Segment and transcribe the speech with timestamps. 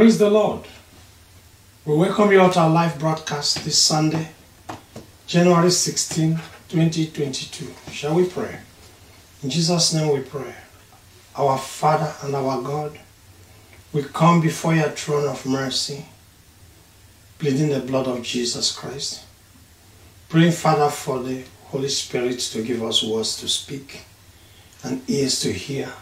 [0.00, 0.62] Praise the Lord.
[1.84, 4.30] We welcome you all to our live broadcast this Sunday,
[5.26, 6.40] January 16,
[6.70, 7.66] 2022.
[7.92, 8.60] Shall we pray?
[9.42, 10.54] In Jesus' name we pray.
[11.36, 12.98] Our Father and our God,
[13.92, 16.06] we come before your throne of mercy,
[17.38, 19.24] pleading the blood of Jesus Christ.
[20.30, 24.06] Praying, Father, for the Holy Spirit to give us words to speak
[24.82, 25.92] and ears to hear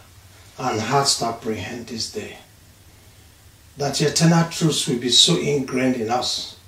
[0.56, 2.36] and hearts to apprehend this day.
[3.78, 6.58] That your eternal truths will be so ingrained in us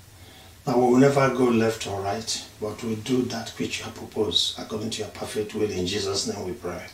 [0.65, 3.95] that we will never go left or right, but we do that which you have
[3.95, 5.69] proposed according to your perfect will.
[5.69, 6.85] In Jesus' name we pray.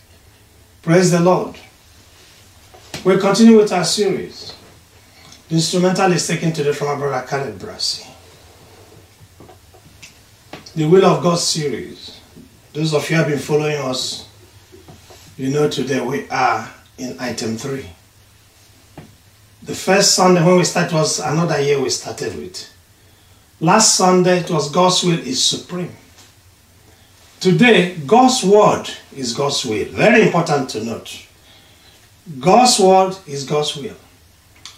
[0.81, 1.55] Praise the Lord.
[3.03, 4.53] We'll continue with our series.
[5.49, 8.07] The instrumental is taken today from our brother Caleb Brassi.
[10.75, 12.19] The Will of God series.
[12.73, 14.27] Those of you who have been following us,
[15.37, 17.85] you know today we are in item three.
[19.67, 22.73] The first Sunday when we started was another year we started with.
[23.59, 25.93] Last Sunday it was God's will is supreme.
[27.41, 29.83] Today, God's word is God's will.
[29.89, 31.27] Very important to note.
[32.39, 33.97] God's word is God's will.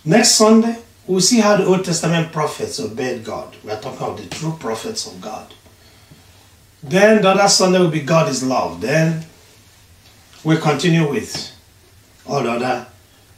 [0.03, 3.55] Next Sunday, we'll see how the Old Testament prophets obeyed God.
[3.63, 5.53] We are talking about the true prophets of God.
[6.81, 8.81] Then the other Sunday will be God is love.
[8.81, 9.23] Then
[10.43, 11.55] we'll continue with
[12.25, 12.87] all the other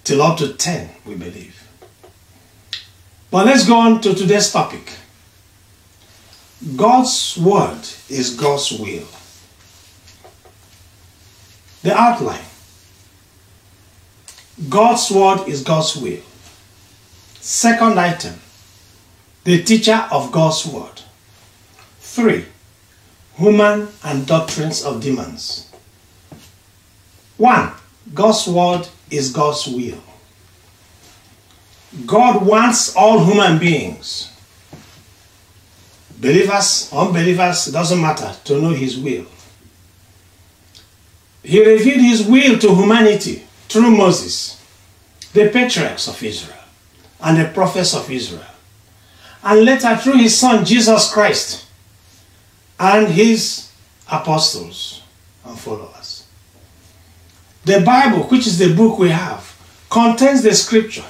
[0.04, 1.68] till up to 10, we believe.
[3.30, 4.92] But let's go on to today's topic.
[6.76, 7.80] God's word
[8.10, 9.08] is God's will.
[11.82, 12.46] The outline.
[14.70, 16.22] God's word is God's will.
[17.40, 18.36] Second item.
[19.44, 21.02] The teacher of God's word.
[22.00, 22.46] Three.
[23.38, 25.72] Human and doctrines of demons.
[27.38, 27.72] One.
[28.14, 30.02] God's word is God's will.
[32.06, 34.32] God wants all human beings,
[36.20, 39.26] believers, unbelievers, it doesn't matter, to know His will.
[41.44, 44.62] He revealed His will to humanity through Moses,
[45.34, 46.58] the patriarchs of Israel,
[47.22, 48.46] and the prophets of Israel,
[49.44, 51.66] and later through His Son Jesus Christ
[52.80, 53.70] and His
[54.10, 55.02] apostles
[55.46, 56.01] and followers.
[57.64, 59.56] The Bible, which is the book we have,
[59.90, 61.06] contains the scripture.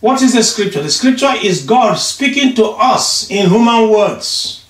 [0.00, 0.82] What is the scripture?
[0.82, 4.64] The scripture is God speaking to us in human words.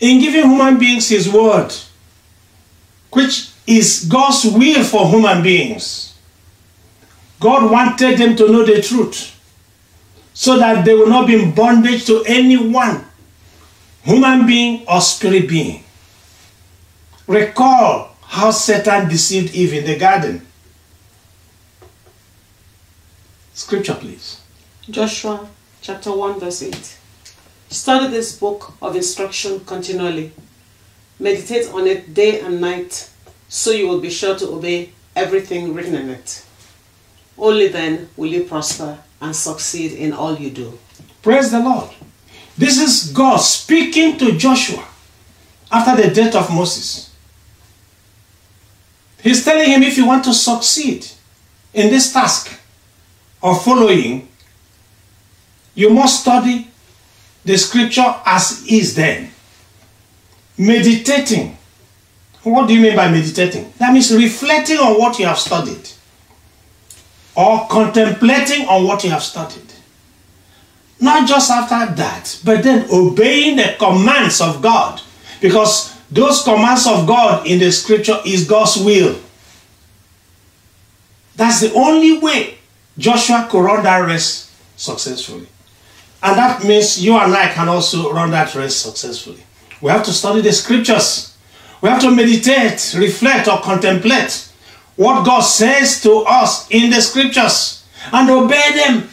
[0.00, 1.72] In giving human beings His word,
[3.12, 6.16] which is God's will for human beings,
[7.40, 9.34] God wanted them to know the truth
[10.34, 13.04] so that they will not be in bondage to anyone,
[14.02, 15.84] human being or spirit being.
[17.28, 20.46] Recall how Satan deceived Eve in the garden.
[23.52, 24.40] Scripture, please.
[24.88, 25.46] Joshua
[25.82, 26.96] chapter 1, verse 8.
[27.68, 30.32] Study this book of instruction continually.
[31.18, 33.10] Meditate on it day and night,
[33.50, 36.46] so you will be sure to obey everything written in it.
[37.36, 40.78] Only then will you prosper and succeed in all you do.
[41.20, 41.90] Praise the Lord.
[42.56, 44.82] This is God speaking to Joshua
[45.70, 47.07] after the death of Moses.
[49.22, 51.06] He's telling him if you want to succeed
[51.74, 52.58] in this task
[53.42, 54.28] of following,
[55.74, 56.68] you must study
[57.44, 59.30] the scripture as is then.
[60.56, 61.56] Meditating.
[62.42, 63.72] What do you mean by meditating?
[63.78, 65.88] That means reflecting on what you have studied
[67.36, 69.62] or contemplating on what you have studied.
[71.00, 75.00] Not just after that, but then obeying the commands of God.
[75.40, 79.18] Because those commands of God in the scripture is God's will.
[81.36, 82.58] That's the only way
[82.96, 85.46] Joshua could run that race successfully.
[86.22, 89.42] And that means you and I can also run that race successfully.
[89.80, 91.36] We have to study the scriptures.
[91.80, 94.48] We have to meditate, reflect, or contemplate
[94.96, 99.08] what God says to us in the scriptures and obey them.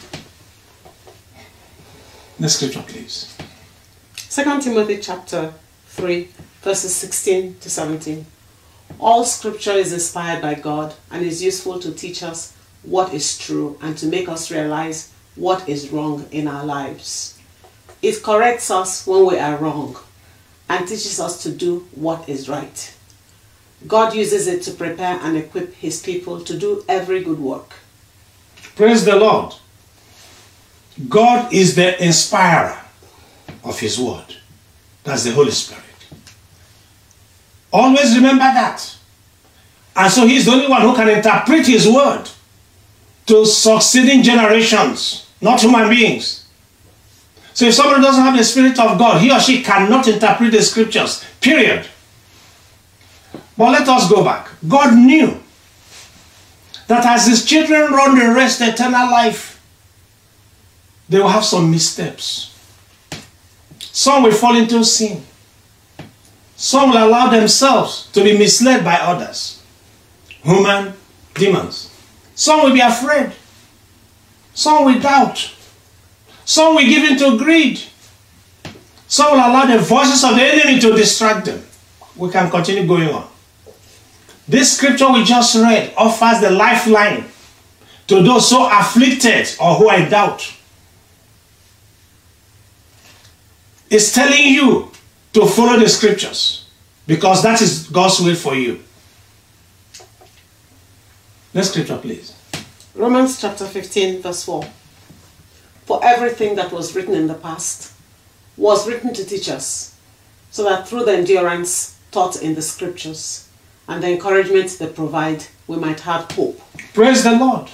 [2.40, 3.36] The scripture, please.
[4.30, 5.54] 2 Timothy chapter
[5.86, 6.28] 3,
[6.66, 8.26] verses 16 to 17.
[8.98, 13.78] All scripture is inspired by God and is useful to teach us what is true
[13.80, 17.38] and to make us realize what is wrong in our lives.
[18.02, 19.96] It corrects us when we are wrong
[20.68, 22.94] and teaches us to do what is right.
[23.86, 27.74] God uses it to prepare and equip his people to do every good work.
[28.74, 29.54] Praise the Lord.
[31.08, 32.76] God is the inspirer
[33.62, 34.34] of his word.
[35.04, 35.85] That's the Holy Spirit.
[37.76, 38.96] Always remember that.
[39.94, 42.24] And so he's the only one who can interpret his word
[43.26, 46.48] to succeeding generations, not human beings.
[47.52, 50.62] So if somebody doesn't have the Spirit of God, he or she cannot interpret the
[50.62, 51.86] scriptures, period.
[53.58, 54.48] But let us go back.
[54.66, 55.38] God knew
[56.86, 59.62] that as his children run the rest of eternal life,
[61.10, 62.58] they will have some missteps.
[63.80, 65.22] Some will fall into sin.
[66.56, 69.62] Some will allow themselves to be misled by others.
[70.42, 70.94] Human
[71.34, 71.92] demons.
[72.34, 73.32] Some will be afraid.
[74.54, 75.52] Some will doubt.
[76.46, 77.80] Some will give into greed.
[79.06, 81.62] Some will allow the voices of the enemy to distract them.
[82.16, 83.28] We can continue going on.
[84.48, 87.24] This scripture we just read offers the lifeline
[88.06, 90.52] to those so afflicted or who are in doubt.
[93.90, 94.90] It's telling you
[95.36, 96.64] to follow the scriptures
[97.06, 98.80] because that is God's will for you.
[101.52, 102.34] Next scripture, please.
[102.94, 104.64] Romans chapter 15, verse 4.
[105.84, 107.92] For everything that was written in the past
[108.56, 109.94] was written to teach us,
[110.50, 113.46] so that through the endurance taught in the scriptures
[113.88, 116.58] and the encouragement they provide, we might have hope.
[116.94, 117.68] Praise the Lord.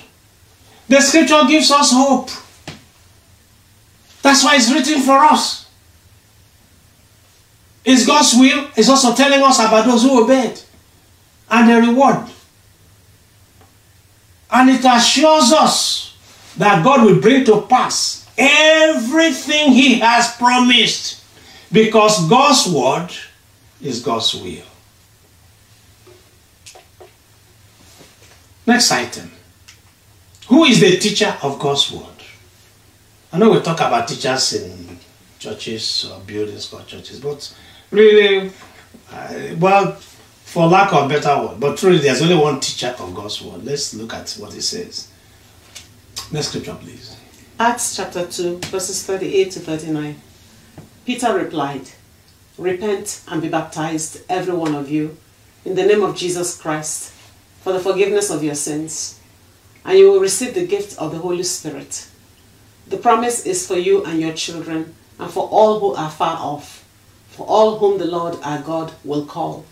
[0.88, 2.28] The scripture gives us hope.
[4.22, 5.61] That's why it's written for us.
[7.84, 8.68] It's God's will.
[8.76, 10.60] It's also telling us about those who obeyed
[11.50, 12.28] and the reward.
[14.50, 16.16] And it assures us
[16.56, 21.24] that God will bring to pass everything He has promised
[21.72, 23.10] because God's word
[23.80, 24.64] is God's will.
[28.66, 29.30] Next item.
[30.48, 32.06] Who is the teacher of God's word?
[33.32, 34.98] I know we talk about teachers in
[35.38, 37.54] churches or buildings called churches, but
[37.92, 38.50] really,
[39.12, 43.40] uh, well, for lack of better word, but truly there's only one teacher of God's
[43.40, 43.64] word.
[43.64, 45.08] Let's look at what it says.
[46.32, 47.16] Next scripture, please.
[47.60, 50.20] Acts chapter 2, verses 38 to 39.
[51.06, 51.88] Peter replied,
[52.58, 55.16] Repent and be baptized, every one of you,
[55.64, 57.12] in the name of Jesus Christ,
[57.60, 59.20] for the forgiveness of your sins,
[59.84, 62.08] and you will receive the gift of the Holy Spirit.
[62.88, 66.81] The promise is for you and your children, and for all who are far off,
[67.32, 69.64] for all whom the Lord our God will call.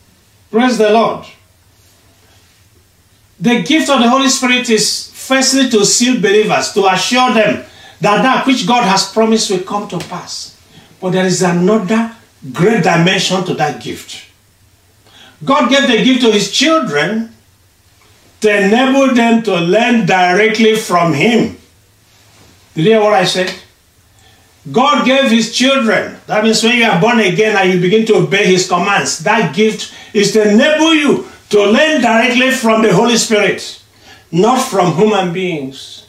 [0.51, 1.27] Praise the Lord.
[3.39, 7.65] The gift of the Holy Spirit is firstly to seal believers, to assure them
[8.01, 10.59] that that which God has promised will come to pass.
[11.01, 12.17] But there is another
[12.53, 14.27] great dimension to that gift.
[15.45, 17.33] God gave the gift to his children
[18.41, 21.57] to enable them to learn directly from him.
[22.75, 23.53] Did you hear what I said?
[24.71, 26.17] God gave his children.
[26.27, 29.55] That means when you are born again and you begin to obey his commands, that
[29.55, 33.83] gift is to enable you to learn directly from the Holy Spirit,
[34.31, 36.07] not from human beings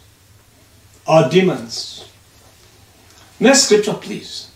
[1.08, 2.10] or demons.
[3.40, 4.52] Next scripture, please.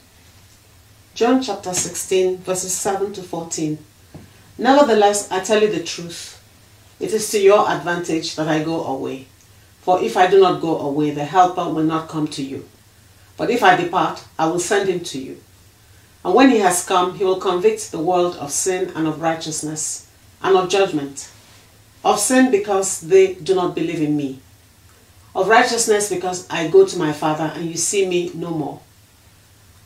[1.16, 3.78] John chapter 16, verses 7 to 14.
[4.58, 6.44] Nevertheless, I tell you the truth.
[7.00, 9.28] It is to your advantage that I go away.
[9.82, 12.68] For if I do not go away, the Helper will not come to you.
[13.38, 15.42] But if I depart, I will send him to you.
[16.24, 20.10] And when he has come, he will convict the world of sin and of righteousness
[20.42, 21.30] and of judgment.
[22.04, 24.40] Of sin because they do not believe in me.
[25.36, 28.80] Of righteousness because I go to my Father and you see me no more.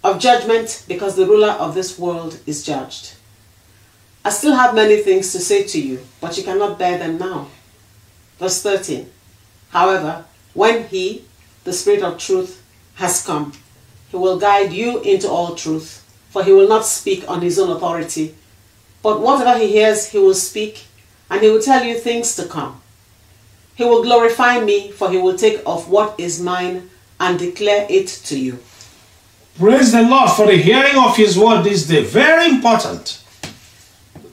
[0.04, 3.16] Of judgment because the ruler of this world is judged.
[4.24, 7.48] I still have many things to say to you, but you cannot bear them now.
[8.38, 9.10] Verse 13.
[9.70, 11.26] However, when he,
[11.64, 12.64] the Spirit of truth,
[13.00, 13.54] has come,
[14.10, 17.72] he will guide you into all truth, for he will not speak on his own
[17.72, 18.36] authority,
[19.02, 20.86] but whatever he hears, he will speak,
[21.30, 22.82] and he will tell you things to come.
[23.76, 26.90] He will glorify me, for he will take of what is mine
[27.20, 28.60] and declare it to you.
[29.58, 32.04] Praise the Lord for the hearing of his word this day.
[32.04, 33.24] Very important.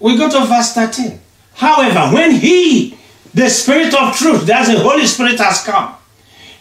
[0.01, 1.21] We go to verse 13.
[1.55, 2.99] However, when he,
[3.33, 5.95] the Spirit of truth, that's the Holy Spirit has come,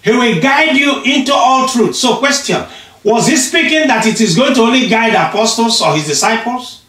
[0.06, 1.96] he will guide you into all truth.
[1.96, 2.64] So, question
[3.04, 6.84] Was he speaking that it is going to only guide apostles or his disciples?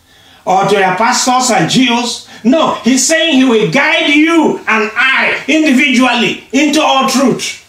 [0.44, 2.28] Or to their pastors and GOs?
[2.44, 7.64] No, he's saying he will guide you and I individually into all truth.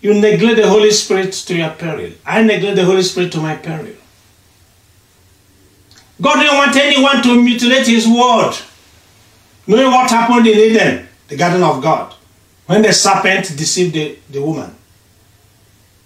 [0.00, 2.10] You neglect the Holy Spirit to your peril.
[2.26, 3.94] I neglect the Holy Spirit to my peril.
[6.20, 8.54] God didn't want anyone to mutilate his word.
[9.66, 12.14] Knowing what happened in Eden, the garden of God,
[12.66, 14.74] when the serpent deceived the, the woman.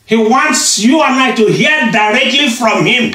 [0.06, 3.14] He wants you and I to hear directly from him.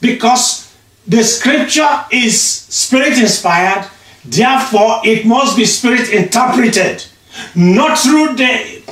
[0.00, 0.72] Because
[1.06, 3.88] the scripture is spirit inspired,
[4.24, 7.04] therefore it must be spirit interpreted,
[7.56, 8.82] not through the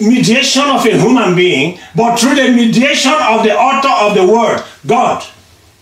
[0.00, 4.62] mediation of a human being, but through the mediation of the author of the word,
[4.86, 5.24] God.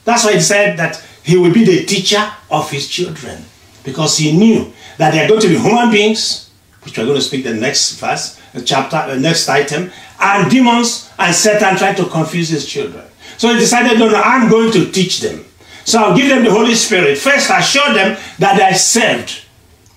[0.04, 3.44] That's why he said that he will be the teacher of his children,
[3.88, 6.50] because he knew that they are going to be human beings,
[6.82, 9.90] which we're going to speak the next verse, the chapter, the next item,
[10.20, 13.04] and demons and Satan trying to confuse his children.
[13.38, 15.44] So he decided, no, no, I'm going to teach them.
[15.84, 17.16] So I'll give them the Holy Spirit.
[17.16, 19.44] First, I show them that they're saved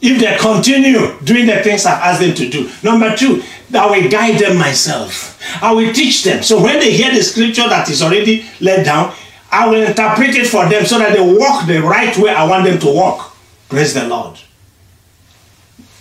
[0.02, 2.72] if they continue doing the things I've asked them to do.
[2.82, 3.44] Number two,
[3.74, 5.42] I will guide them myself.
[5.62, 6.44] I will teach them.
[6.44, 9.14] So when they hear the scripture that is already laid down,
[9.52, 12.64] I will interpret it for them so that they walk the right way I want
[12.64, 13.31] them to walk.
[13.72, 14.38] Praise the Lord.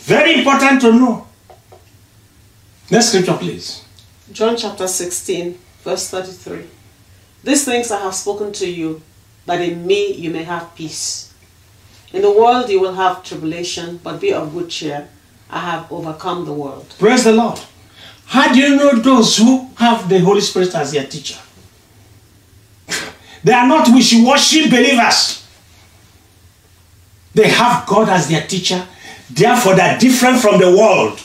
[0.01, 1.25] Very important to know.
[2.91, 3.85] Next scripture, please.
[4.33, 6.65] John chapter 16, verse 33.
[7.45, 9.01] These things I have spoken to you,
[9.47, 11.33] that in me you may have peace.
[12.13, 15.09] In the world you will have tribulation, but be of good cheer.
[15.49, 16.93] I have overcome the world.
[16.99, 17.61] Praise the Lord.
[18.27, 21.39] How do you know those who have the Holy Spirit as their teacher?
[23.45, 25.40] They are not wishy washy believers.
[27.35, 28.87] They have God as their teacher.
[29.31, 31.21] Therefore, they are different from the world.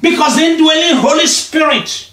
[0.00, 2.10] Because the indwelling Holy Spirit,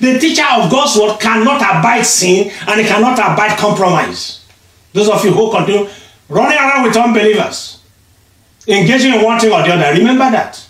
[0.00, 4.44] the teacher of God's word, cannot abide sin and it cannot abide compromise.
[4.92, 5.88] Those of you who continue
[6.28, 7.80] running around with unbelievers,
[8.66, 10.66] engaging in one thing or the other, remember that.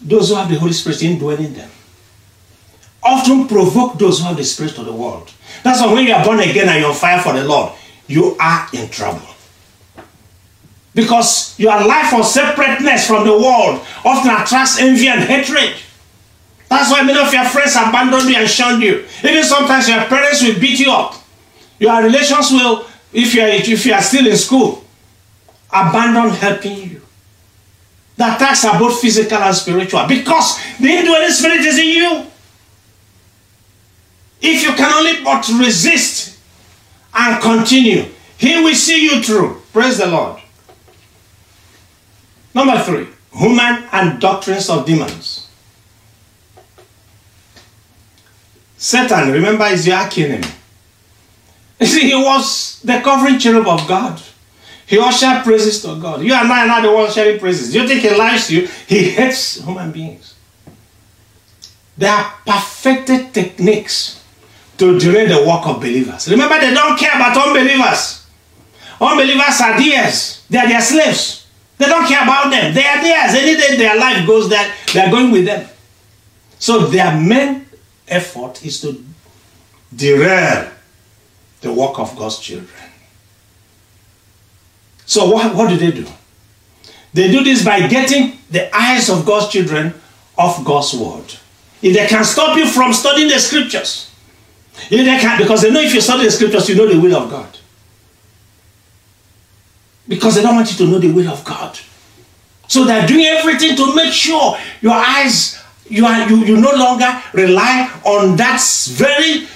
[0.00, 1.70] Those who have the Holy Spirit indwelling them
[3.02, 5.30] often provoke those who have the spirit of the world.
[5.62, 7.72] That's why when you are born again and you're on fire for the Lord,
[8.06, 9.33] you are in trouble.
[10.94, 15.74] Because your life of separateness from the world often attracts envy and hatred.
[16.68, 19.04] That's why many of your friends abandoned you and shunned you.
[19.22, 21.14] Even sometimes your parents will beat you up.
[21.78, 24.84] Your relations will, if you are, if you are still in school,
[25.72, 27.02] abandon helping you.
[28.16, 32.26] The attacks are both physical and spiritual because the indwelling spirit is in you.
[34.40, 36.38] If you can only but resist
[37.12, 38.04] and continue,
[38.36, 39.62] He will see you through.
[39.72, 40.40] Praise the Lord.
[42.54, 45.48] Number three, human and doctrines of demons.
[48.76, 50.46] Satan, remember, is your enemy.
[51.80, 54.20] You see, he was the covering cherub of God.
[54.86, 56.22] He ushered praises to God.
[56.22, 57.74] You and I are not the ones sharing praises.
[57.74, 58.68] You think he lies to you?
[58.86, 60.34] He hates human beings.
[61.96, 64.22] There are perfected techniques
[64.78, 66.28] to delay the work of believers.
[66.28, 68.26] Remember, they don't care about unbelievers.
[69.00, 70.44] Unbelievers are theirs.
[70.50, 71.43] They are their slaves.
[71.78, 72.72] They don't care about them.
[72.72, 73.34] They are theirs.
[73.34, 75.68] Any day their life goes that they are going with them.
[76.58, 77.66] So their main
[78.06, 79.04] effort is to
[79.94, 80.70] derail
[81.60, 82.68] the work of God's children.
[85.06, 86.06] So what, what do they do?
[87.12, 89.94] They do this by getting the eyes of God's children
[90.36, 91.24] off God's word.
[91.82, 94.10] If they can stop you from studying the scriptures,
[94.90, 97.14] if they can, because they know if you study the scriptures, you know the will
[97.16, 97.58] of God.
[100.06, 101.78] Because they don't want you to know the will of God.
[102.68, 107.22] So they're doing everything to make sure your eyes, you, are, you, you no longer
[107.32, 109.46] rely on that very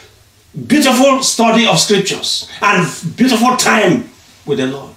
[0.66, 2.86] beautiful study of scriptures and
[3.16, 4.08] beautiful time
[4.46, 4.94] with the Lord.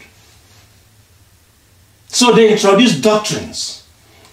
[2.07, 3.87] So they introduced doctrines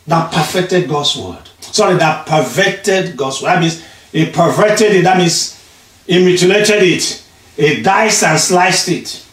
[0.07, 1.49] that perfected God's word.
[1.61, 3.51] Sorry, that perverted God's word.
[3.51, 5.03] That means it perverted it.
[5.05, 5.63] That means
[6.07, 7.25] it mutilated it.
[7.57, 9.25] It diced and sliced it.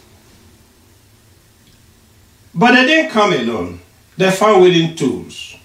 [2.56, 3.80] But they didn't come alone.
[4.16, 5.56] They found willing tools.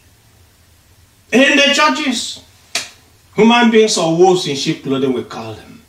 [1.31, 2.43] In the churches,
[3.33, 5.81] human beings or wolves in sheep clothing, we call them,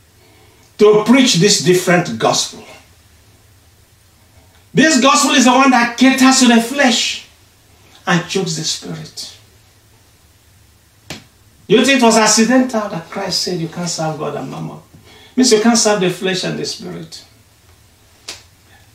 [0.77, 2.63] to preach this different gospel.
[4.73, 7.27] This gospel is the one that caters to the flesh
[8.07, 9.37] and chokes the spirit.
[11.67, 14.79] You think it was accidental that Christ said you can't serve God and mammon?
[15.35, 17.25] Means you can't serve the flesh and the spirit.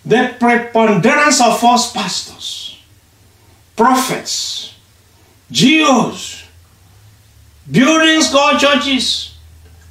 [0.05, 2.79] The preponderance of false pastors,
[3.77, 4.75] prophets,
[5.53, 6.45] GOs,
[7.71, 9.35] buildings called churches.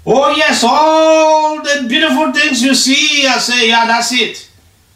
[0.05, 4.49] Oh, yes, all the beautiful things you see, I say, yeah, that's it.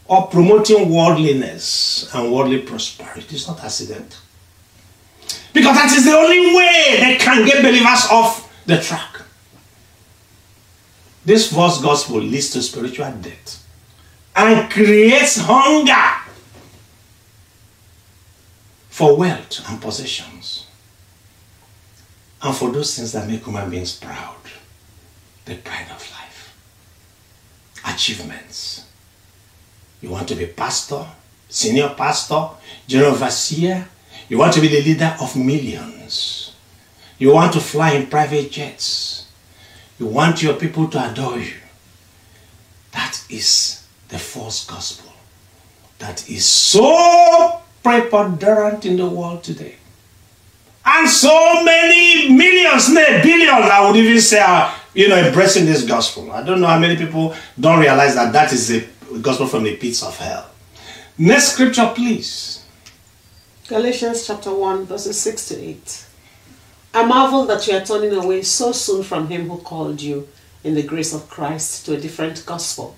[0.06, 3.36] Or promoting worldliness and worldly prosperity.
[3.36, 4.18] It's not accident.
[5.54, 9.22] Because that is the only way they can get believers off the track.
[11.26, 13.61] This false gospel leads to spiritual death
[14.36, 16.32] and creates hunger
[18.90, 20.68] for wealth and possessions
[22.42, 24.36] and for those things that make human beings proud
[25.46, 26.32] the pride of life
[27.86, 28.86] achievements.
[30.02, 31.06] You want to be pastor,
[31.50, 32.50] senior pastor,
[32.88, 33.88] general overseer.
[34.30, 36.54] You want to be the leader of millions.
[37.18, 39.28] You want to fly in private jets.
[40.00, 41.54] You want your people to adore you.
[42.94, 45.12] That is the false gospel.
[45.98, 49.78] That is so preponderant in the world today.
[50.86, 55.86] And so many millions, no, billions, I would even say, are, you know, embracing this
[55.86, 56.32] gospel.
[56.32, 58.88] I don't know how many people don't realize that that is the
[59.20, 60.50] gospel from the pits of hell.
[61.18, 62.66] Next scripture, please.
[63.68, 66.06] Galatians chapter 1, verses 6 to 8.
[66.94, 70.28] I marvel that you are turning away so soon from him who called you
[70.64, 72.96] in the grace of Christ to a different gospel,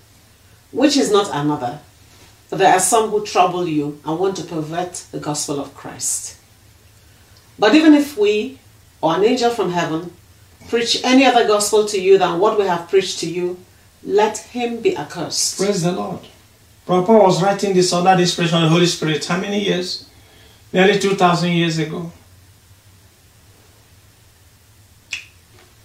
[0.74, 1.80] which is not another.
[2.50, 6.38] There are some who trouble you and want to pervert the gospel of Christ.
[7.58, 8.60] But even if we,
[9.02, 10.14] or an angel from heaven,
[10.68, 13.58] preach any other gospel to you than what we have preached to you,
[14.04, 15.58] let him be accursed.
[15.58, 16.20] Praise the Lord.
[16.86, 20.10] Prabhupada was writing this under the inspiration of the Holy Spirit how many years?
[20.72, 22.12] Nearly 2,000 years ago.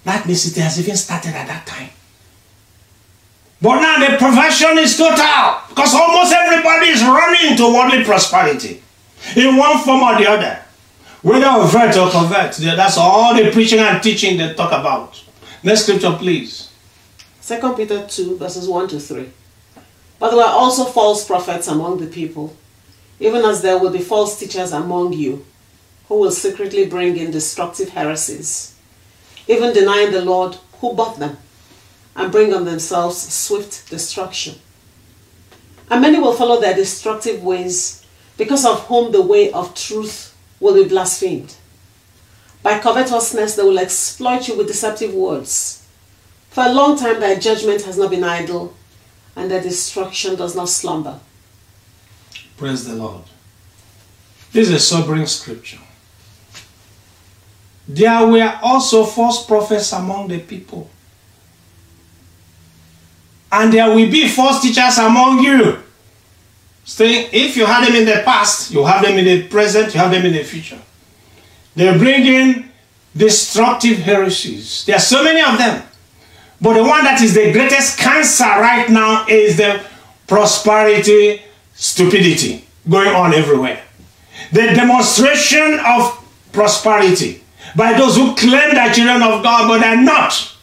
[0.04, 1.90] That means it has even started at that time.
[3.60, 8.82] But now the perversion is total because almost everybody is running to worldly prosperity
[9.34, 10.60] in one form or the other.
[11.22, 15.22] Whether overt or covert, that's all the preaching and teaching they talk about.
[15.64, 16.70] Next scripture, please.
[17.44, 19.28] 2 Peter 2, verses 1 to 3.
[20.20, 22.56] But there were also false prophets among the people,
[23.18, 25.44] even as there will be false teachers among you,
[26.06, 28.76] who will secretly bring in destructive heresies,
[29.48, 31.36] even denying the Lord who bought them,
[32.18, 34.56] and bring on themselves swift destruction.
[35.88, 38.04] And many will follow their destructive ways,
[38.36, 41.54] because of whom the way of truth will be blasphemed.
[42.62, 45.86] By covetousness, they will exploit you with deceptive words.
[46.50, 48.74] For a long time, their judgment has not been idle,
[49.36, 51.20] and their destruction does not slumber.
[52.56, 53.22] Praise the Lord.
[54.50, 55.78] This is a sobering scripture.
[57.86, 60.90] There were also false prophets among the people.
[63.50, 65.78] And there will be false teachers among you.
[66.84, 70.00] Saying, if you had them in the past, you have them in the present, you
[70.00, 70.80] have them in the future.
[71.74, 72.70] They bring in
[73.16, 74.84] destructive heresies.
[74.86, 75.82] There are so many of them.
[76.60, 79.84] But the one that is the greatest cancer right now is the
[80.26, 81.42] prosperity
[81.74, 83.82] stupidity going on everywhere.
[84.52, 87.44] The demonstration of prosperity
[87.76, 90.56] by those who claim they're children of God, but they're not.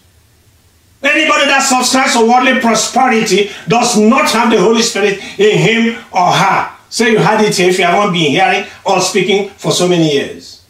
[1.06, 6.32] Anybody that subscribes to worldly prosperity does not have the Holy Spirit in him or
[6.32, 6.72] her.
[6.90, 10.12] So you had it here if you haven't been hearing or speaking for so many
[10.14, 10.64] years.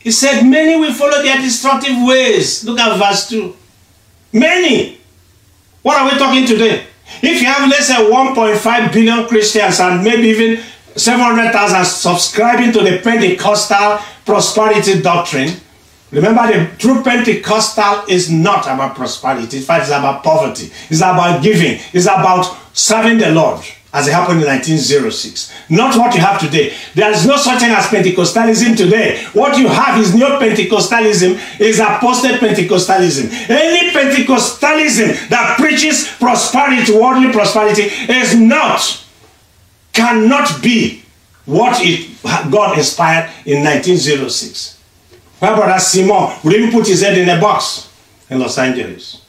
[0.00, 2.64] He said, Many will follow their destructive ways.
[2.64, 3.54] Look at verse 2.
[4.32, 4.98] Many.
[5.82, 6.86] What are we talking today?
[7.22, 10.64] If you have, let's say, 1.5 billion Christians and maybe even
[10.98, 15.50] 700,000 subscribing to the Pentecostal prosperity doctrine,
[16.10, 19.58] remember the true Pentecostal is not about prosperity.
[19.58, 20.70] In fact, it's about poverty.
[20.90, 21.80] It's about giving.
[21.92, 25.70] It's about serving the Lord as it happened in 1906.
[25.70, 26.74] Not what you have today.
[26.94, 29.24] There is no such thing as Pentecostalism today.
[29.32, 33.48] What you have is neo Pentecostalism, is apostate Pentecostalism.
[33.48, 39.04] Any Pentecostalism that preaches prosperity, worldly prosperity, is not,
[39.92, 41.02] cannot be
[41.44, 42.10] what it,
[42.50, 44.80] God inspired in 1906.
[45.40, 47.90] My brother Seymour even put his head in a box
[48.28, 49.22] in Los Angeles.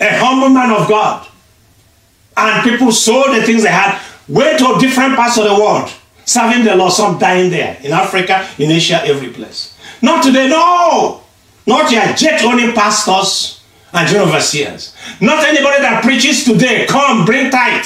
[0.00, 1.26] A humble man of God
[2.36, 5.92] and people sold the things they had, went to different parts of the world,
[6.24, 9.76] serving the Lord, some dying there, in Africa, in Asia, every place.
[10.02, 11.22] Not today, no!
[11.66, 14.94] Not your jet owning pastors and overseers.
[15.20, 17.84] Not anybody that preaches today, come, bring tithe.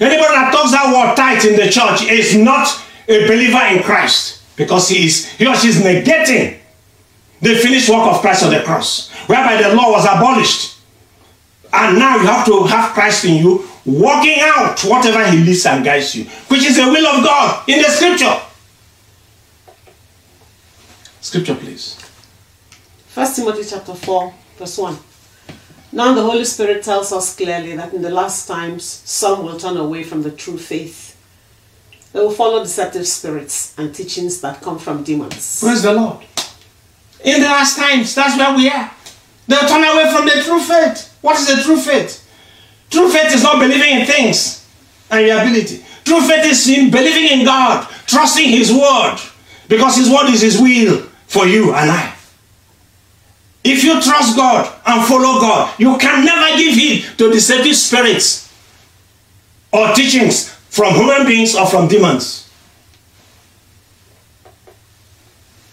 [0.00, 2.68] Anybody that talks that word tithe in the church is not
[3.08, 6.58] a believer in Christ because he is he or she is negating
[7.40, 10.76] the finished work of Christ on the cross, whereby the law was abolished.
[11.72, 15.84] And now you have to have Christ in you, working out whatever he leads and
[15.84, 18.40] guides you, which is the will of God in the scripture.
[21.20, 21.94] Scripture, please.
[23.08, 24.98] First Timothy chapter 4, verse 1.
[25.90, 29.76] Now the Holy Spirit tells us clearly that in the last times some will turn
[29.76, 31.16] away from the true faith.
[32.12, 35.60] They will follow deceptive spirits and teachings that come from demons.
[35.62, 36.24] Praise the Lord.
[37.24, 38.90] In the last times, that's where we are.
[39.46, 41.16] They'll turn away from the true faith.
[41.20, 42.24] What is the true faith?
[42.90, 44.66] True faith is not believing in things
[45.10, 45.84] and your ability.
[46.04, 49.18] True faith is in believing in God, trusting His word,
[49.68, 52.14] because His word is His will for you and I.
[53.70, 58.50] If you trust God and follow God, you can never give heed to deceptive spirits
[59.70, 62.48] or teachings from human beings or from demons.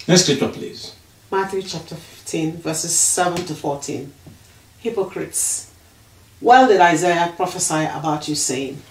[0.10, 0.94] Next scripture, please.
[1.32, 4.12] Matthew chapter 15, verses 7 to 14.
[4.80, 5.72] Hypocrites.
[6.42, 8.82] Well did Isaiah prophesy about you, saying,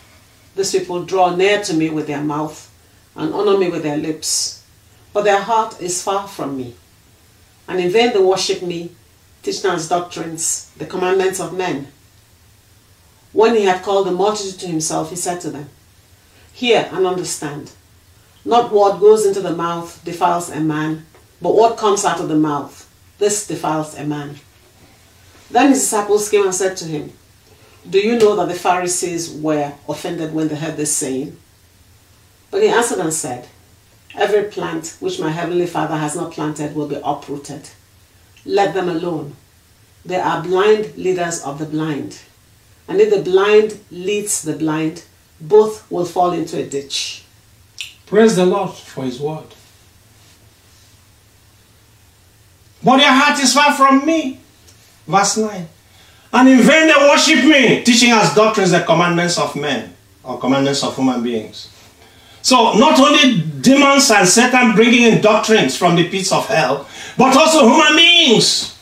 [0.57, 2.73] These people draw near to me with their mouth
[3.15, 4.65] and honor me with their lips,
[5.13, 6.75] but their heart is far from me.
[7.69, 8.93] And in vain they worship me,
[9.43, 11.89] teaching as doctrines the commandments of men.
[13.33, 15.69] When he had called the multitude to himself, he said to them,
[16.53, 17.73] Hear and understand.
[18.45, 21.07] Not what goes into the mouth defiles a man,
[21.43, 24.37] but what comes out of the mouth, this defiles a man.
[25.51, 27.13] Then his disciples came and said to him,
[27.89, 31.37] Do you know that the Pharisees were offended when they heard this saying?
[32.51, 33.49] But he answered and said,
[34.17, 37.69] Every plant which my heavenly Father has not planted will be uprooted.
[38.45, 39.37] Let them alone.
[40.05, 42.21] They are blind leaders of the blind.
[42.87, 45.05] And if the blind leads the blind,
[45.41, 47.25] both will fall into a ditch.
[48.07, 49.47] Praise the Lord for His word.
[52.83, 54.39] But their heart is far from me.
[55.07, 55.69] Verse 9.
[56.35, 60.83] And in vain they worship me, teaching us doctrines the commandments of men or commandments
[60.85, 61.71] of human beings.
[62.45, 67.35] So not only demons and Satan bringing in doctrines from the pits of hell, but
[67.35, 68.77] also human beings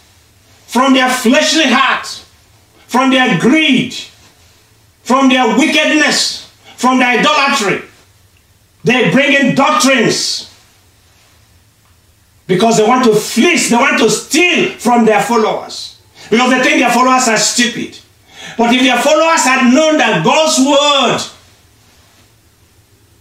[0.66, 2.04] from their fleshly heart,
[2.88, 3.94] from their greed,
[5.04, 7.82] from their wickedness, from their idolatry.
[8.82, 10.52] They bring in doctrines
[12.48, 16.80] because they want to fleece, they want to steal from their followers because they think
[16.80, 17.96] their followers are stupid.
[18.58, 21.31] But if their followers had known that God's word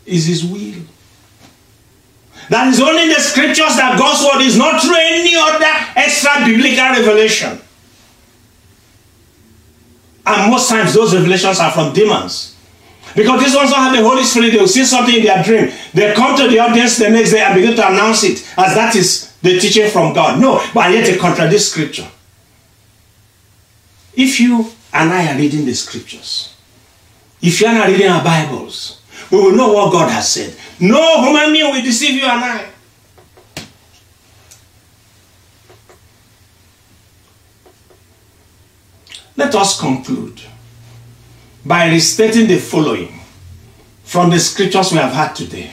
[0.05, 0.83] is His will,
[2.49, 6.43] that is only in the scriptures that God's word is not through any other extra
[6.43, 7.59] biblical revelation.
[10.25, 12.57] And most times those revelations are from demons.
[13.15, 15.71] Because these ones don't have the Holy Spirit, they will see something in their dream.
[15.93, 18.95] They come to the audience the next day and begin to announce it as that
[18.95, 20.39] is the teaching from God.
[20.39, 22.07] No, but yet it contradicts scripture.
[24.13, 26.53] If you and I are reading the scriptures,
[27.41, 29.00] if you are not reading our Bibles,
[29.31, 30.55] we will know what God has said.
[30.79, 32.67] No human being will deceive you and I.
[39.37, 40.41] Let us conclude
[41.65, 43.19] by restating the following
[44.03, 45.71] from the scriptures we have had today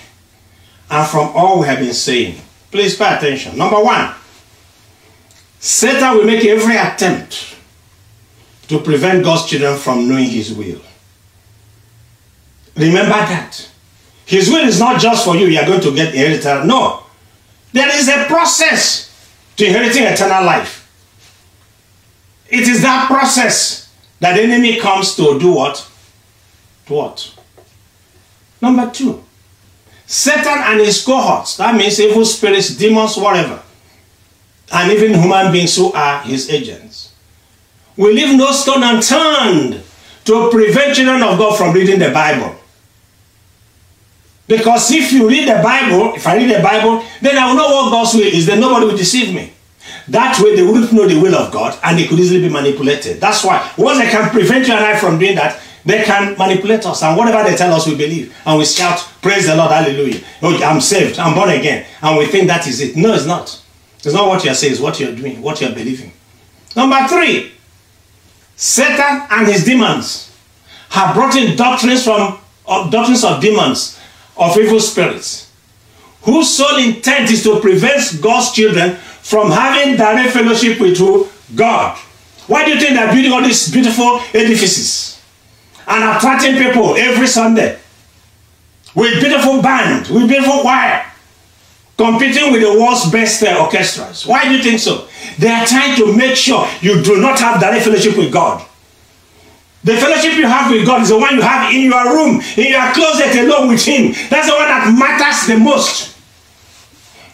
[0.90, 2.40] and from all we have been saying.
[2.71, 3.59] Please pay attention.
[3.59, 4.14] Number one,
[5.59, 7.57] Satan will make every attempt
[8.68, 10.81] to prevent God's children from knowing his will.
[12.79, 13.69] Remember that.
[14.25, 16.64] His will is not just for you, you are going to get inheritance.
[16.67, 17.03] No.
[17.73, 19.09] There is a process
[19.57, 20.87] to inheriting eternal life.
[22.49, 25.77] It is that process that the enemy comes to do what?
[26.87, 27.35] To what?
[28.62, 29.25] Number two,
[30.07, 33.62] Satan and his cohorts, that means evil spirits, demons, whatever,
[34.73, 37.12] and even human beings who are his agents,
[37.97, 39.83] will leave no stone unturned
[40.25, 42.58] to prevent children of God from reading the Bible.
[44.49, 47.69] Because if you read the Bible, if I read the Bible, then I will know
[47.69, 49.53] what God's will is, then nobody will deceive me.
[50.09, 53.21] That way they wouldn't know the will of God and they could easily be manipulated.
[53.21, 56.85] That's why once they can prevent you and I from doing that, they can manipulate
[56.87, 60.21] us and whatever they tell us we believe and we shout, praise the Lord, hallelujah.
[60.43, 61.87] Oh, I'm saved, I'm born again.
[62.01, 62.97] And we think that is it.
[62.97, 63.63] No, it's not.
[63.97, 66.13] It's not what you're saying, it's what you're doing, what you're believing.
[66.75, 67.53] Number three,
[68.57, 70.35] Satan and his demons
[70.91, 72.39] have brought in doctrines from
[72.91, 73.98] doctrines of demons,
[74.38, 75.51] of evil spirits,
[76.22, 80.98] whose sole intent is to prevent God's children from having direct fellowship with?
[81.55, 81.96] God.
[82.46, 85.20] Why do you think they're building all these beautiful edifices
[85.87, 87.79] and attracting people every Sunday
[88.94, 91.05] with beautiful band, with beautiful choir,
[91.96, 94.27] competing with the world's best uh, orchestras?
[94.27, 95.09] Why do you think so?
[95.38, 98.66] They are trying to make sure you do not have direct fellowship with God.
[99.85, 102.73] The fellowship you have with God is the one you have in your room, in
[102.73, 104.12] your closet alone with Him.
[104.29, 106.17] That's the one that matters the most.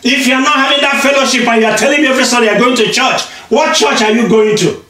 [0.03, 2.93] If you're not having that fellowship and you're telling me every Sunday you're going to
[2.93, 4.85] church, what church are you going to?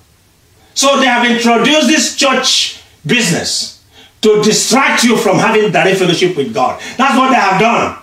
[0.75, 3.85] So they have introduced this church business
[4.23, 6.81] to distract you from having direct fellowship with God.
[6.97, 7.99] That's what they have done.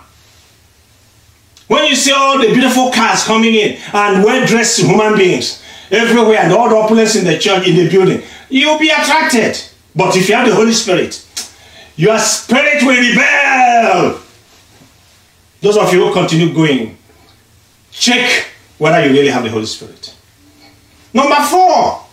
[1.66, 5.61] When you see all the beautiful cars coming in and well-dressed human beings
[5.92, 9.56] everywhere and all the opulence in the church, in the building, you'll be attracted.
[9.94, 11.24] But if you have the Holy Spirit,
[11.96, 14.20] your spirit will rebel.
[15.60, 16.96] Those of you who continue going,
[17.90, 20.14] check whether you really have the Holy Spirit.
[21.14, 22.04] Number four,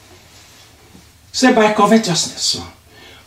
[1.32, 2.62] say by covetousness.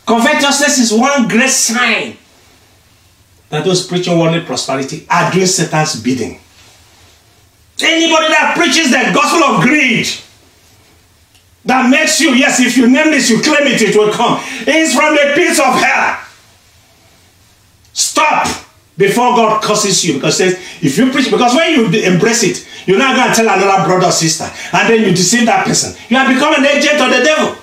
[0.05, 2.17] Covetousness is one great sign
[3.49, 6.39] that those preaching worldly prosperity are doing Satan's bidding.
[7.81, 10.07] Anybody that preaches the gospel of greed,
[11.65, 14.93] that makes you, yes, if you name this, you claim it, it will come, It's
[14.93, 16.19] from the pits of hell.
[17.93, 18.47] Stop
[18.97, 20.15] before God curses you.
[20.15, 23.45] Because says if you preach because when you embrace it you're not going to tell
[23.45, 24.43] another brother or sister
[24.75, 25.95] and then you deceive that person.
[26.09, 27.55] You have become an agent of the devil.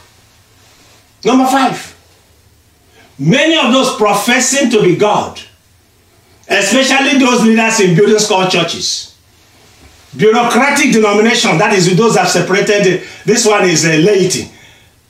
[1.24, 1.86] Number five.
[3.18, 5.40] Many of those professing to be God
[6.50, 9.09] especially those leaders in building called churches
[10.16, 14.50] bureaucratic denomination that is those that separated this one is a laity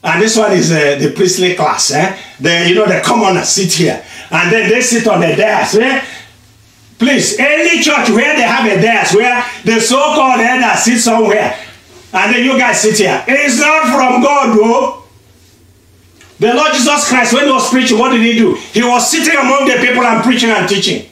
[0.03, 2.19] and this one is uh, the priestly class eh?
[2.39, 6.05] the you know the commoners sit here and then they sit on the dais eh?
[6.99, 11.57] please any church where they have a dais where the so-called elder sit somewhere
[12.13, 15.03] and then you guys sit here it's not from god though
[16.41, 19.39] the lord jesus christ when he was preaching what did he do he was sitting
[19.39, 21.09] among the people and preaching and teaching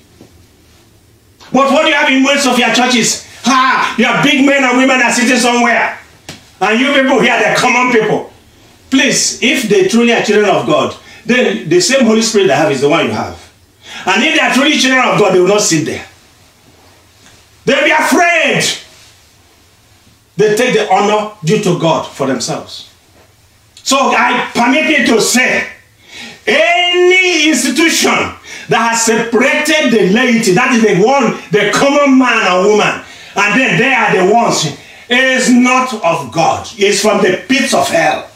[1.52, 4.76] but what do you have in most of your churches ha your big men and
[4.76, 5.98] women are sitting somewhere
[6.60, 8.30] and you people here the common people
[8.90, 10.94] please if they truly are children of god
[11.28, 13.36] then the same Holy Spirit they have is the one you have.
[14.06, 16.04] And if they are truly children of God, they will not sit there.
[17.66, 18.64] They'll be afraid.
[20.38, 22.90] They take the honor due to God for themselves.
[23.74, 25.68] So I permit me to say,
[26.46, 28.16] any institution
[28.70, 33.04] that has separated the laity, that is the one, the common man and woman,
[33.38, 34.76] and then they are the ones,
[35.08, 36.68] is not of God.
[36.76, 38.28] It's from the pits of hell.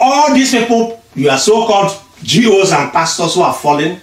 [0.00, 1.92] all these people, you are so-called
[2.24, 4.00] GOs and pastors who are fallen,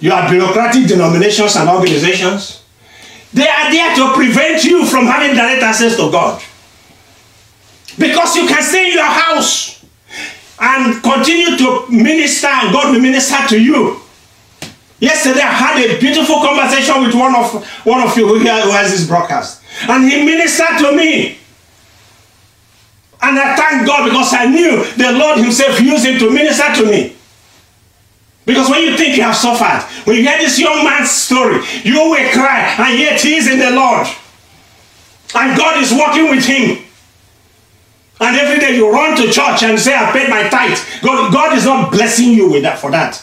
[0.00, 2.64] you are bureaucratic denominations and organizations,
[3.32, 6.42] they are there to prevent you from having direct access to God.
[7.98, 9.84] Because you can stay in your house
[10.60, 14.00] and continue to minister and God will minister to you.
[15.00, 19.06] Yesterday I had a beautiful conversation with one of one of you who, has this
[19.06, 19.62] broadcast.
[19.88, 21.38] And he ministered to me.
[23.20, 26.90] And I thank God because I knew the Lord Himself used him to minister to
[26.90, 27.16] me.
[28.44, 31.94] Because when you think you have suffered, when you hear this young man's story, you
[31.94, 34.06] will cry, and yet he is in the Lord.
[35.34, 36.82] And God is working with him.
[38.20, 40.78] And every day you run to church and say, I paid my tithe.
[41.02, 43.22] God, God is not blessing you with that for that.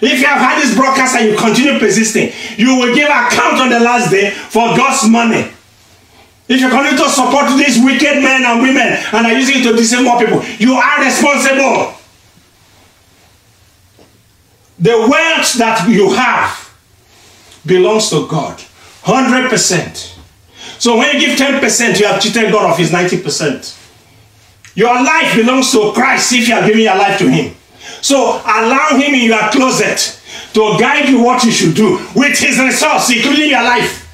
[0.00, 3.70] If you have had this broadcast and you continue persisting, you will give account on
[3.70, 5.50] the last day for God's money.
[6.48, 9.72] If you continue to support these wicked men and women and are using it to
[9.74, 11.94] deceive more people, you are responsible.
[14.78, 16.72] The wealth that you have
[17.64, 18.58] belongs to God.
[19.02, 20.14] 100%.
[20.78, 23.84] So when you give 10%, you have cheated God of his 90%.
[24.74, 27.55] Your life belongs to Christ if you are giving your life to him.
[28.00, 30.20] So allow him in your closet
[30.52, 34.04] to guide you what you should do with his resource, including your life.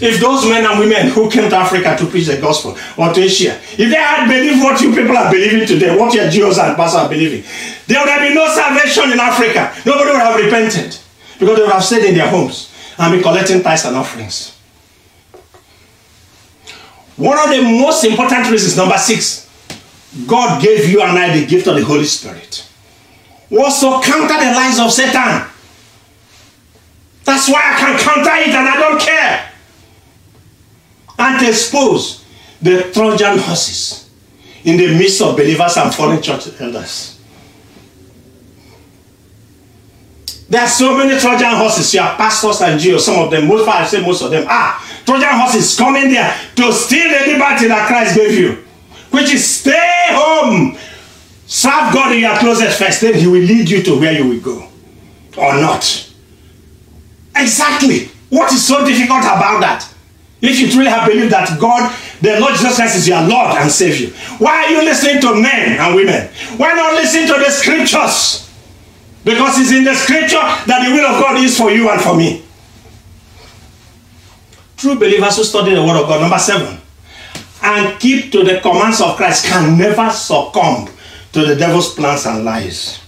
[0.00, 3.20] If those men and women who came to Africa to preach the gospel or to
[3.20, 6.76] Asia, if they had believed what you people are believing today, what your GOs and
[6.76, 7.42] pastors are believing,
[7.86, 9.72] there would have been no salvation in Africa.
[9.86, 10.98] Nobody would have repented
[11.38, 14.56] because they would have stayed in their homes and be collecting tithes and offerings.
[17.16, 19.45] One of the most important reasons, number six,
[20.26, 22.66] God gave you and I the gift of the Holy Spirit,
[23.50, 25.46] was to counter the lies of Satan.
[27.24, 29.52] That's why I can counter it and I don't care
[31.18, 32.24] and expose
[32.62, 34.10] the Trojan horses
[34.64, 37.20] in the midst of believers and foreign church elders.
[40.48, 41.92] There are so many Trojan horses.
[41.94, 45.38] Have pastors and GOs, some of them, most I say most of them are Trojan
[45.38, 48.64] horses coming there to steal the liberty that Christ gave you,
[49.10, 50.76] which is stay home,
[51.46, 54.40] serve God in your closet first, then He will lead you to where you will
[54.40, 54.68] go,
[55.36, 56.12] or not.
[57.34, 58.10] Exactly.
[58.30, 59.88] What is so difficult about that?
[60.40, 63.70] If you truly have believed that God, the Lord Jesus Christ is your Lord and
[63.70, 66.28] Savior, why are you listening to men and women?
[66.56, 68.50] Why not listen to the scriptures?
[69.24, 72.16] Because it's in the scripture that the will of God is for you and for
[72.16, 72.44] me.
[74.76, 76.78] True believers who study the word of God, number seven,
[77.62, 80.88] and keep to the commands of Christ can never succumb
[81.32, 83.00] to the devil's plans and lies.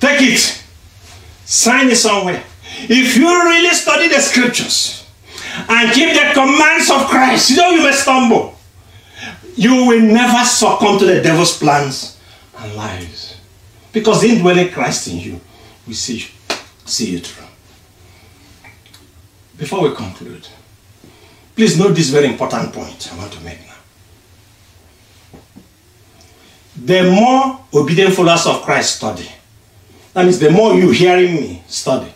[0.00, 0.62] Take it,
[1.44, 2.42] sign it somewhere.
[2.88, 5.06] If you really study the scriptures,
[5.68, 8.54] and keep the commands of Christ, you know you may stumble.
[9.54, 12.20] You will never succumb to the devil's plans
[12.58, 13.36] and lies.
[13.92, 15.40] Because the indwelling Christ in you
[15.86, 16.26] we see
[16.84, 17.46] see you through.
[19.56, 20.46] Before we conclude,
[21.56, 23.72] Please note this very important point I want to make now.
[26.84, 29.28] The more obedient followers of Christ study,
[30.12, 32.12] that means the more you hearing me study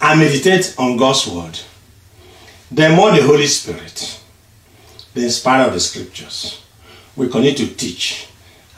[0.00, 1.58] and meditate on God's word,
[2.70, 4.20] the more the Holy Spirit,
[5.12, 6.62] the inspirer of the scriptures,
[7.14, 8.26] will continue to teach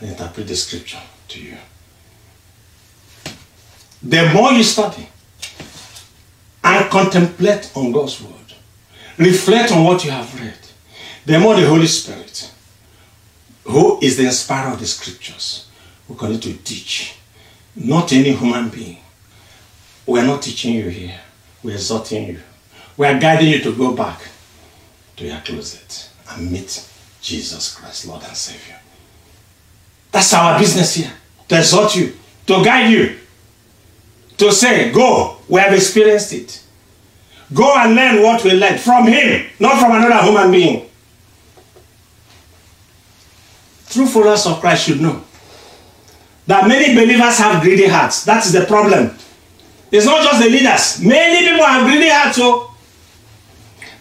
[0.00, 1.56] and interpret the scripture to you.
[4.02, 5.08] The more you study
[6.64, 8.33] and contemplate on God's word,
[9.18, 10.58] reflect on what you have read,
[11.26, 12.50] the more the Holy Spirit,
[13.64, 15.68] who is the inspirer of the scriptures,
[16.08, 17.16] will continue to teach.
[17.76, 18.98] Not any human being.
[20.06, 21.18] We are not teaching you here.
[21.62, 22.40] We are exhorting you.
[22.96, 24.20] We are guiding you to go back
[25.16, 26.88] to your closet and meet
[27.20, 28.78] Jesus Christ, Lord and Savior.
[30.12, 31.12] That's our business here.
[31.48, 32.14] To exhort you,
[32.46, 33.18] to guide you,
[34.36, 35.38] to say, go.
[35.48, 36.63] We have experienced it.
[37.54, 40.90] Go and learn what we learned from Him, not from another human being.
[43.88, 45.22] True followers of Christ should know
[46.46, 48.24] that many believers have greedy hearts.
[48.24, 49.16] That is the problem.
[49.92, 51.00] It's not just the leaders.
[51.00, 52.36] Many people have greedy hearts.
[52.36, 52.72] So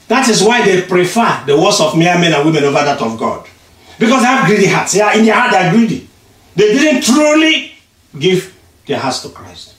[0.07, 3.19] that is why they prefer the words of mere men and women over that of
[3.19, 3.47] God.
[3.99, 4.93] Because they have greedy hearts.
[4.93, 6.09] They are in their heart, they are greedy.
[6.55, 7.73] They didn't truly
[8.17, 9.72] give their hearts to Christ.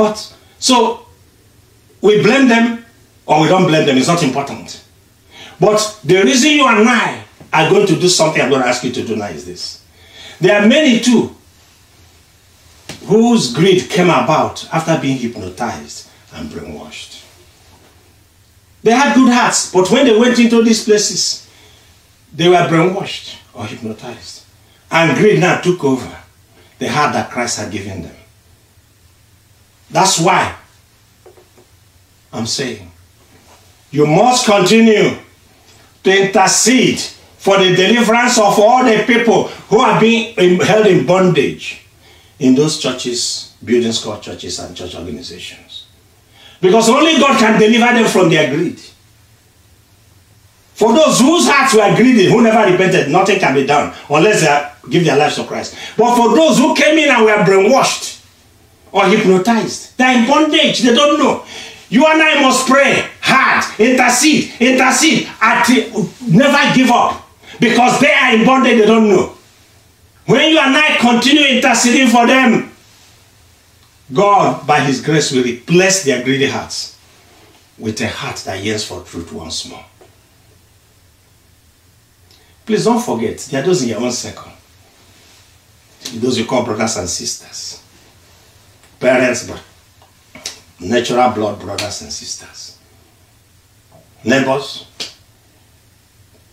[0.00, 1.04] But so
[2.00, 2.86] we blame them
[3.26, 4.82] or we don't blame them, it's not important.
[5.60, 8.82] But the reason you and I are going to do something I'm going to ask
[8.82, 9.84] you to do now is this.
[10.40, 11.36] There are many too
[13.04, 17.22] whose greed came about after being hypnotized and brainwashed.
[18.82, 21.46] They had good hearts, but when they went into these places,
[22.32, 24.44] they were brainwashed or hypnotized.
[24.90, 26.16] And greed now took over
[26.78, 28.16] the heart that Christ had given them.
[29.90, 30.54] That's why
[32.32, 32.90] I'm saying
[33.90, 35.16] you must continue
[36.04, 37.00] to intercede
[37.38, 41.82] for the deliverance of all the people who are being held in bondage
[42.38, 45.86] in those churches, buildings called churches and church organizations.
[46.60, 48.78] Because only God can deliver them from their greed.
[50.74, 54.90] For those whose hearts were greedy, who never repented, nothing can be done unless they
[54.90, 55.76] give their lives to Christ.
[55.96, 58.09] But for those who came in and were brainwashed
[58.92, 61.44] or hypnotized, they're in bondage, they don't know.
[61.88, 67.28] You and I must pray hard, intercede, intercede, and never give up.
[67.58, 69.36] Because they are in bondage, they don't know.
[70.26, 72.70] When you and I continue interceding for them,
[74.12, 76.96] God, by His grace, will replace their greedy hearts
[77.78, 79.84] with a heart that yearns for truth once more.
[82.66, 84.52] Please don't forget, there are those in your own circle.
[86.14, 87.79] Those you call brothers and sisters.
[89.00, 89.62] Parents, but
[90.78, 92.78] natural blood brothers and sisters.
[94.22, 94.86] Neighbors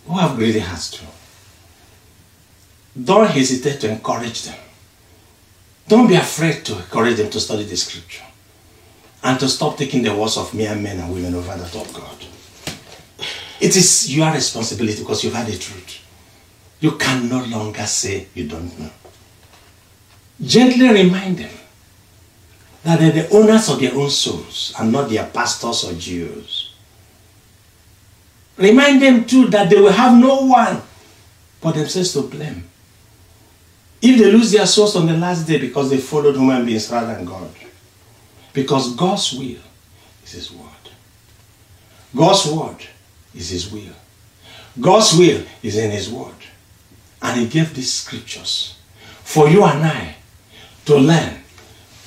[0.06, 1.06] who have greedy hearts too.
[3.04, 4.58] Don't hesitate to encourage them.
[5.90, 8.24] Don't be afraid to encourage them to study the scripture
[9.24, 12.18] and to stop taking the words of mere men and women over that of God.
[13.60, 16.00] It is your responsibility because you've had the truth.
[16.80, 18.90] You can no longer say you don't know.
[20.42, 21.57] Gently remind them
[22.88, 26.74] that they're the owners of their own souls and not their pastors or GOs.
[28.56, 30.82] Remind them too that they will have no one
[31.60, 32.64] but themselves to blame.
[34.02, 37.14] If they lose their souls on the last day because they followed human beings rather
[37.14, 37.52] than God.
[38.54, 39.60] Because God's will
[40.24, 40.72] is His word.
[42.16, 42.78] God's word
[43.36, 43.94] is His will.
[44.80, 46.36] God's will is in His word.
[47.22, 48.78] And He gave these scriptures
[49.24, 50.16] for you and I
[50.86, 51.44] to learn,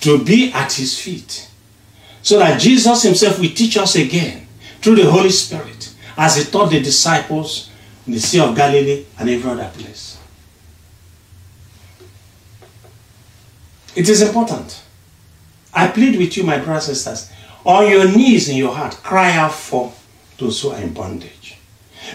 [0.00, 1.48] to be at His feet.
[2.22, 4.46] So that Jesus Himself will teach us again
[4.80, 7.70] through the Holy Spirit as He taught the disciples
[8.06, 10.18] in the Sea of Galilee and every other place.
[13.94, 14.82] It is important.
[15.74, 17.30] I plead with you, my brothers and sisters,
[17.64, 19.92] on your knees in your heart, cry out for
[20.38, 21.56] those who are in bondage.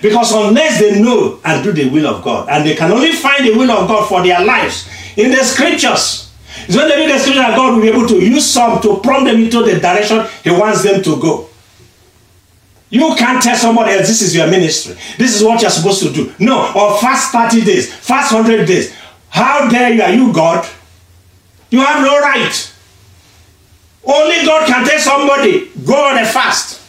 [0.01, 3.45] Because unless they know and do the will of God, and they can only find
[3.45, 6.24] the will of God for their lives in the scriptures,
[6.67, 8.99] it's when they read the scripture that God will be able to use some to
[9.01, 11.49] prompt them into the direction He wants them to go.
[12.89, 14.95] You can't tell somebody else this is your ministry.
[15.17, 16.33] This is what you're supposed to do.
[16.39, 18.95] No, or fast 30 days, fast 100 days.
[19.29, 20.01] How dare you?
[20.01, 20.67] Are you God?
[21.69, 22.71] You have no right.
[24.05, 26.81] Only God can tell somebody, go on a fast.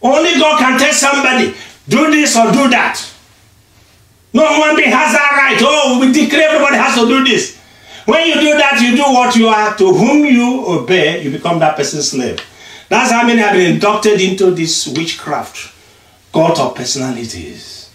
[0.00, 1.54] Only God can tell somebody,
[1.88, 3.12] do this or do that.
[4.32, 5.58] No being has that right.
[5.60, 7.60] Oh, we declare everybody has to do this.
[8.04, 11.58] When you do that, you do what you are to whom you obey, you become
[11.60, 12.40] that person's slave.
[12.88, 15.72] That's how many have been inducted into this witchcraft
[16.32, 17.90] cult of personalities.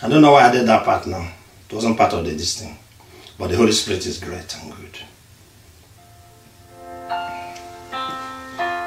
[0.00, 1.32] I don't know why I did that part now.
[1.68, 2.78] It wasn't part of the, this thing.
[3.36, 4.98] But the Holy Spirit is great and good.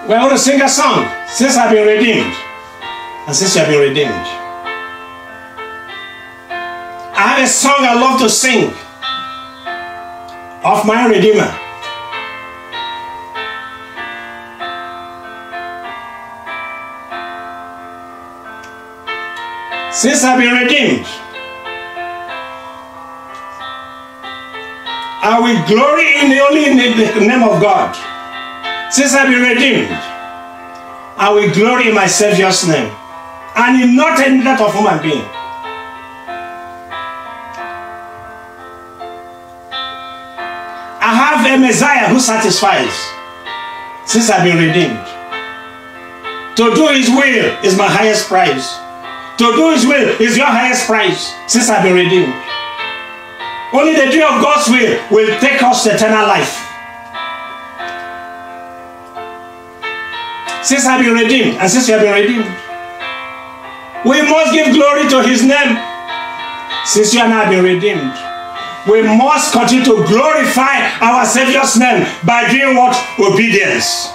[0.08, 1.08] We're going to sing a song.
[1.28, 2.36] Since I've been redeemed.
[3.28, 4.41] And since you have been redeemed.
[7.22, 8.74] I have a song I love to sing
[10.66, 11.54] of my Redeemer.
[19.94, 21.06] Since I've been redeemed,
[25.22, 27.94] I will glory in the only in the name of God.
[28.92, 29.92] Since I've been redeemed,
[31.22, 32.92] I will glory in my Savior's name
[33.56, 35.41] and in not in that of human being.
[41.52, 42.96] A Messiah who satisfies
[44.06, 45.04] since I've been redeemed.
[46.56, 48.72] To do his will is my highest prize.
[49.38, 52.34] To do his will is your highest prize since I've been redeemed.
[53.74, 56.56] Only the doing of God's will will take us to eternal life.
[60.64, 62.48] Since I've been redeemed, and since you have been redeemed,
[64.06, 65.76] we must give glory to his name.
[66.86, 68.31] Since you and I have been redeemed,
[68.90, 72.98] we must continue to glorify our Savior's name by doing what?
[73.20, 74.10] Obedience.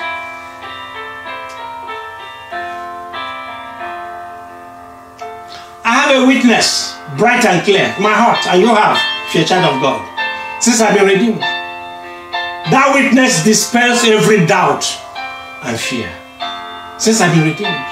[5.87, 8.99] I have a witness, bright and clear, my heart, and you have,
[9.29, 10.03] if you're a child of God.
[10.61, 14.83] Since I've been redeemed, that witness dispels every doubt
[15.63, 16.11] and fear.
[16.99, 17.87] Since I've been redeemed,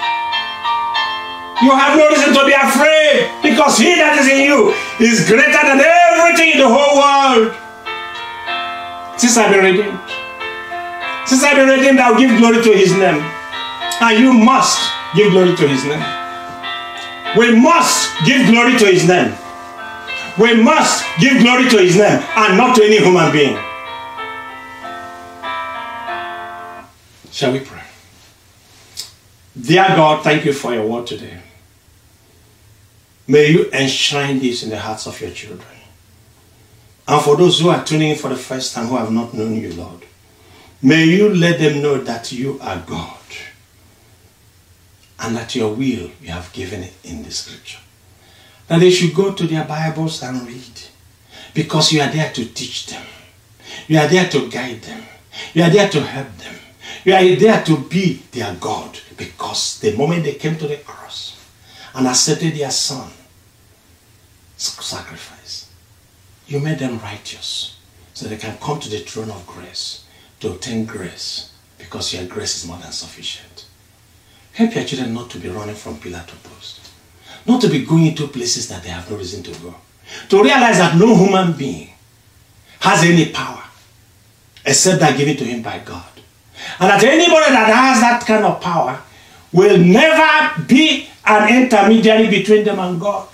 [1.62, 5.62] you have no reason to be afraid because he that is in you is greater
[5.62, 5.78] than
[6.14, 7.54] everything in the whole world.
[9.18, 9.98] Since I've been redeemed,
[11.26, 13.22] since I've been redeemed, I'll give glory to his name.
[14.00, 14.78] And you must
[15.14, 16.04] give glory to his name.
[17.36, 19.34] We must give glory to his name.
[20.38, 23.56] We must give glory to his name and not to any human being.
[27.30, 27.82] Shall we pray?
[29.60, 31.40] Dear God, thank you for your word today.
[33.26, 35.73] May you enshrine this in the hearts of your children.
[37.06, 39.54] And for those who are tuning in for the first time who have not known
[39.56, 40.02] you, Lord,
[40.82, 43.18] may you let them know that you are God
[45.20, 47.78] and that your will you have given it in the scripture.
[48.68, 50.80] That they should go to their Bibles and read
[51.52, 53.04] because you are there to teach them.
[53.86, 55.02] You are there to guide them.
[55.52, 56.54] You are there to help them.
[57.04, 61.36] You are there to be their God because the moment they came to the cross
[61.94, 63.10] and accepted their son
[64.56, 65.63] sacrifice,
[66.46, 67.78] you made them righteous
[68.12, 70.04] so they can come to the throne of grace
[70.40, 73.66] to obtain grace because your grace is more than sufficient.
[74.52, 76.90] Help your children not to be running from pillar to post,
[77.46, 79.74] not to be going into places that they have no reason to go,
[80.28, 81.90] to realize that no human being
[82.80, 83.62] has any power
[84.64, 86.04] except that given to him by God.
[86.78, 89.00] And that anybody that has that kind of power
[89.52, 93.28] will never be an intermediary between them and God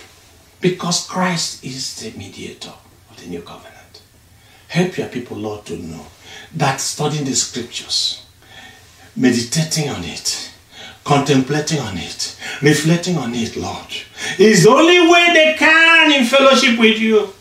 [0.61, 2.73] because Christ is the mediator
[3.21, 4.03] the new covenant.
[4.69, 6.07] Help your people, Lord, to know
[6.55, 8.25] that studying the scriptures,
[9.17, 10.51] meditating on it,
[11.05, 13.87] contemplating on it, reflecting on it, Lord,
[14.39, 17.33] is the only way they can in fellowship with you.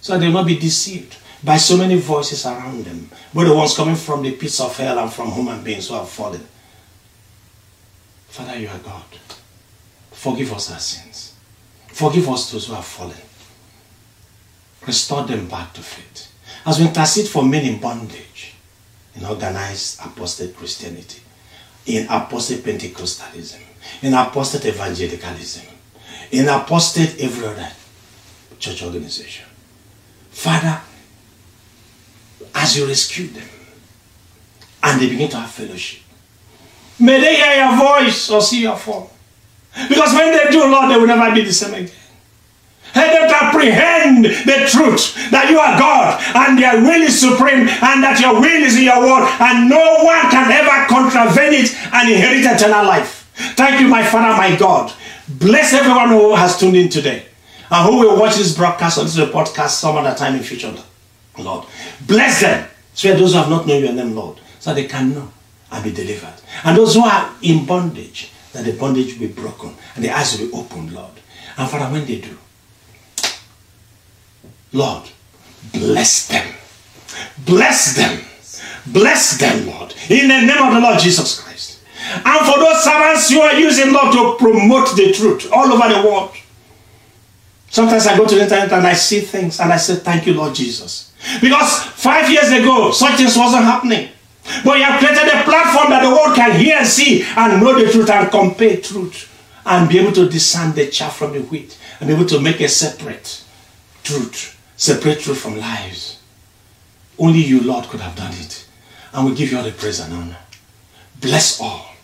[0.00, 3.76] So they will not be deceived by so many voices around them, but the ones
[3.76, 6.46] coming from the pits of hell and from human beings who have fallen.
[8.28, 9.02] Father, you are God.
[10.12, 11.34] Forgive us our sins.
[11.88, 13.16] Forgive us those who have fallen.
[14.88, 16.32] Restore them back to faith.
[16.64, 18.54] As we intercede for men in bondage,
[19.14, 21.20] in organized apostate Christianity,
[21.84, 23.60] in apostate Pentecostalism,
[24.00, 25.66] in apostate evangelicalism,
[26.32, 27.68] in apostate every other
[28.58, 29.44] church organization.
[30.30, 30.80] Father,
[32.54, 33.48] as you rescue them
[34.84, 36.00] and they begin to have fellowship,
[36.98, 39.06] may they hear your voice or see your form.
[39.86, 41.94] Because when they do, Lord, they will never be the same again.
[42.98, 48.18] To apprehend the truth that you are God and your will is supreme and that
[48.20, 52.44] your will is in your word and no one can ever contravene it and inherit
[52.44, 53.30] eternal life.
[53.54, 54.92] Thank you, my Father, my God.
[55.28, 57.26] Bless everyone who has tuned in today
[57.70, 60.74] and who will watch this broadcast or this podcast some other time in future,
[61.38, 61.66] Lord.
[62.06, 62.68] Bless them.
[62.94, 65.30] Spare those who have not known your name, Lord, so they can know
[65.70, 66.34] and be delivered.
[66.64, 70.36] And those who are in bondage, that the bondage will be broken and the eyes
[70.38, 71.12] will be opened, Lord.
[71.56, 72.36] And Father, when they do,
[74.72, 75.10] Lord,
[75.72, 76.54] bless them.
[77.44, 78.24] Bless them.
[78.86, 81.80] Bless them, Lord, in the name of the Lord Jesus Christ.
[82.24, 86.08] And for those servants you are using, Lord, to promote the truth all over the
[86.08, 86.30] world.
[87.68, 90.34] Sometimes I go to the internet and I see things and I say, Thank you,
[90.34, 91.12] Lord Jesus.
[91.40, 94.08] Because five years ago, such things wasn't happening.
[94.64, 97.78] But you have created a platform that the world can hear and see and know
[97.78, 99.34] the truth and compare truth
[99.66, 102.60] and be able to discern the chaff from the wheat and be able to make
[102.60, 103.44] a separate
[104.02, 106.20] truth, separate truth from lies.
[107.18, 108.66] Only you, Lord, could have done it.
[109.12, 110.38] And we give you all the praise and honor.
[111.20, 111.94] Bless all,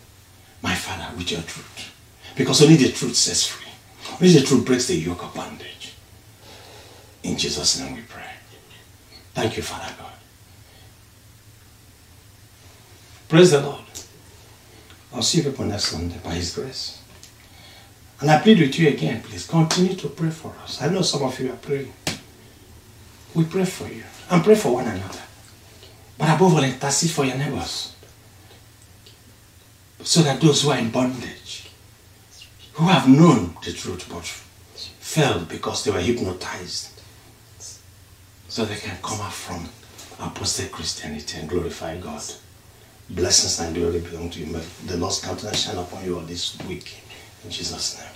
[0.61, 1.91] my Father, with your truth.
[2.35, 3.71] Because only the truth sets free.
[4.13, 5.93] Only the truth breaks the yoke of bondage.
[7.23, 8.21] In Jesus' name we pray.
[9.33, 10.11] Thank you, Father God.
[13.29, 13.81] Praise the Lord.
[15.13, 17.01] I'll see you people next Sunday by His grace.
[18.19, 20.81] And I plead with you again, please continue to pray for us.
[20.81, 21.93] I know some of you are praying.
[23.35, 25.21] We pray for you and pray for one another.
[26.17, 27.93] But above all, intercede for your neighbors.
[30.01, 31.69] So that those who are in bondage,
[32.73, 37.01] who have known the truth but fell because they were hypnotized,
[38.47, 39.67] so they can come out from
[40.19, 42.23] apostate Christianity and glorify God.
[43.09, 44.45] Blessings and glory belong to you.
[44.47, 47.03] May the Lord's countenance shine upon you all this week.
[47.43, 48.14] In Jesus' name.